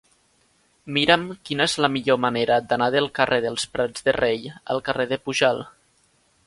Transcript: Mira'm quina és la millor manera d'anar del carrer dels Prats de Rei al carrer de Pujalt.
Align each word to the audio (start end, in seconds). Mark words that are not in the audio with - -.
Mira'm 0.95 1.25
quina 1.49 1.67
és 1.71 1.75
la 1.85 1.91
millor 1.97 2.19
manera 2.23 2.57
d'anar 2.71 2.89
del 2.97 3.11
carrer 3.21 3.41
dels 3.47 3.67
Prats 3.77 4.09
de 4.09 4.19
Rei 4.21 4.53
al 4.77 4.85
carrer 4.89 5.11
de 5.15 5.23
Pujalt. 5.29 5.71